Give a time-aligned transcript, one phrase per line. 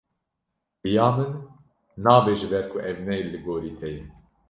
[0.81, 1.29] Bi ya min
[2.03, 4.03] nabe ji ber ku ev ne li gorî te ye.